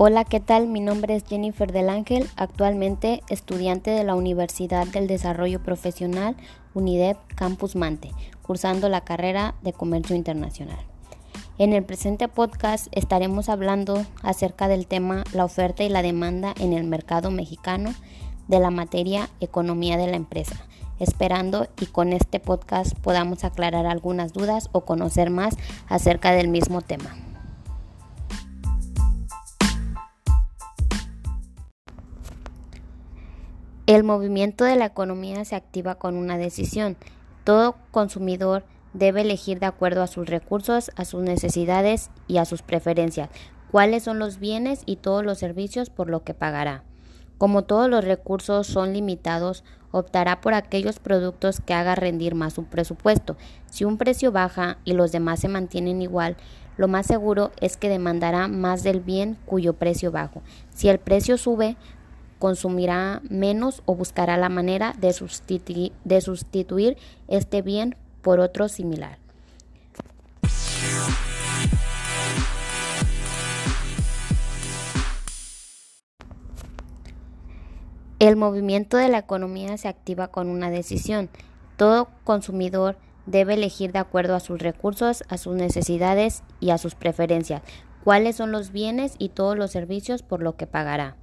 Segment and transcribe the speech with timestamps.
[0.00, 0.68] Hola, ¿qué tal?
[0.68, 6.36] Mi nombre es Jennifer del Ángel, actualmente estudiante de la Universidad del Desarrollo Profesional
[6.72, 10.78] UNIDEP Campus Mante, cursando la carrera de Comercio Internacional.
[11.58, 16.74] En el presente podcast estaremos hablando acerca del tema la oferta y la demanda en
[16.74, 17.92] el mercado mexicano
[18.46, 20.64] de la materia economía de la empresa,
[21.00, 25.56] esperando y con este podcast podamos aclarar algunas dudas o conocer más
[25.88, 27.16] acerca del mismo tema.
[33.88, 36.98] El movimiento de la economía se activa con una decisión.
[37.42, 42.60] Todo consumidor debe elegir de acuerdo a sus recursos, a sus necesidades y a sus
[42.60, 43.30] preferencias
[43.70, 46.84] cuáles son los bienes y todos los servicios por lo que pagará.
[47.38, 52.64] Como todos los recursos son limitados, optará por aquellos productos que haga rendir más su
[52.64, 53.38] presupuesto.
[53.70, 56.36] Si un precio baja y los demás se mantienen igual,
[56.76, 60.42] lo más seguro es que demandará más del bien cuyo precio bajo.
[60.74, 61.76] Si el precio sube,
[62.38, 66.96] consumirá menos o buscará la manera de, sustituir,
[67.28, 69.18] este bien por otro similar.
[78.18, 81.30] El movimiento de la economía se activa con una decisión.
[81.76, 86.96] Todo consumidor debe elegir de acuerdo a sus recursos, a sus necesidades y a sus
[86.96, 87.62] preferencias
[88.08, 91.16] cuáles son los bienes y todos los servicios por lo que pagará.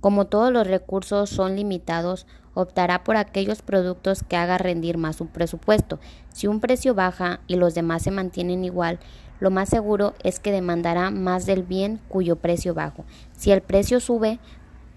[0.00, 5.26] Como todos los recursos son limitados, optará por aquellos productos que haga rendir más su
[5.26, 5.98] presupuesto.
[6.32, 9.00] Si un precio baja y los demás se mantienen igual,
[9.40, 13.04] lo más seguro es que demandará más del bien cuyo precio bajo.
[13.32, 14.38] Si el precio sube,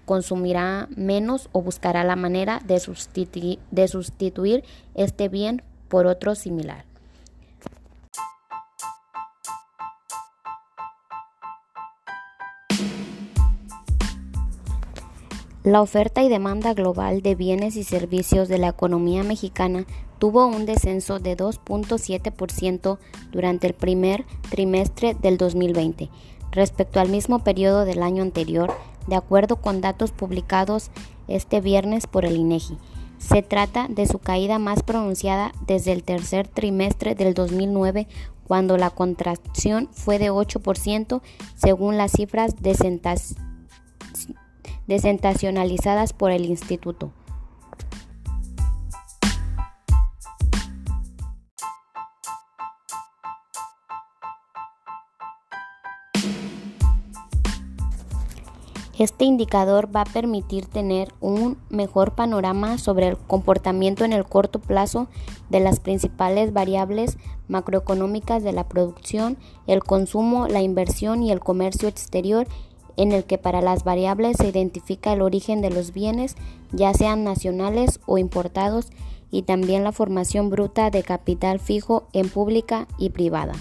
[0.04, 4.64] consumirá menos o buscará la manera de, sustituir, de sustituir
[4.94, 6.91] este bien por otro similar.
[15.64, 19.86] La oferta y demanda global de bienes y servicios de la economía mexicana
[20.18, 22.98] tuvo un descenso de 2.7%
[23.30, 26.10] durante el primer trimestre del 2020
[26.50, 28.72] respecto al mismo periodo del año anterior,
[29.06, 30.90] de acuerdo con datos publicados
[31.28, 32.76] este viernes por el INEGI.
[33.18, 38.08] Se trata de su caída más pronunciada desde el tercer trimestre del 2009,
[38.48, 41.22] cuando la contracción fue de 8%
[41.54, 42.74] según las cifras de
[44.86, 47.12] desentacionalizadas por el instituto.
[58.98, 64.60] Este indicador va a permitir tener un mejor panorama sobre el comportamiento en el corto
[64.60, 65.08] plazo
[65.48, 71.88] de las principales variables macroeconómicas de la producción, el consumo, la inversión y el comercio
[71.88, 72.46] exterior
[72.96, 76.36] en el que para las variables se identifica el origen de los bienes,
[76.72, 78.90] ya sean nacionales o importados,
[79.30, 83.54] y también la formación bruta de capital fijo en pública y privada.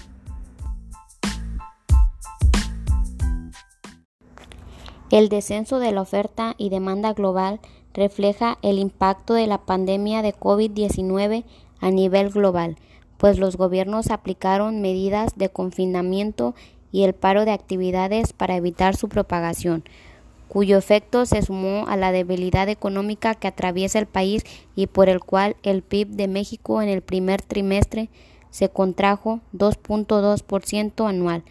[5.09, 7.59] El descenso de la oferta y demanda global
[7.93, 11.43] refleja el impacto de la pandemia de COVID-19
[11.81, 12.77] a nivel global,
[13.17, 16.55] pues los gobiernos aplicaron medidas de confinamiento
[16.91, 19.83] y el paro de actividades para evitar su propagación,
[20.47, 24.43] cuyo efecto se sumó a la debilidad económica que atraviesa el país
[24.75, 28.09] y por el cual el PIB de México en el primer trimestre
[28.49, 31.43] se contrajo 2.2% anual.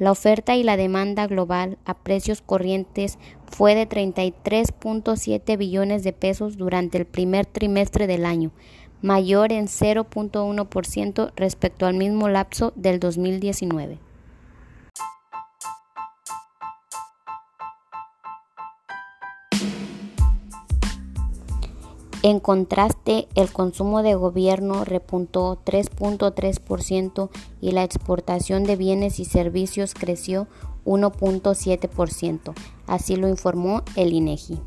[0.00, 6.56] La oferta y la demanda global a precios corrientes fue de 33.7 billones de pesos
[6.56, 8.50] durante el primer trimestre del año,
[9.02, 14.09] mayor en 0.1% respecto al mismo lapso del 2019.
[22.22, 27.30] En contraste, el consumo de gobierno repuntó 3.3%
[27.62, 30.46] y la exportación de bienes y servicios creció
[30.84, 32.52] 1.7%,
[32.86, 34.60] así lo informó el INEGI.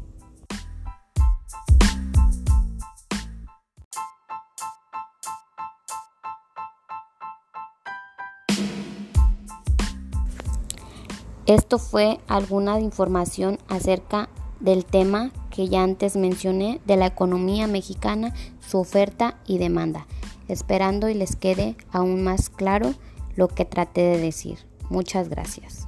[11.45, 14.29] Esto fue alguna información acerca
[14.59, 18.33] del tema que ya antes mencioné de la economía mexicana,
[18.67, 20.07] su oferta y demanda,
[20.47, 22.95] esperando y les quede aún más claro
[23.35, 24.57] lo que traté de decir.
[24.89, 25.87] Muchas gracias.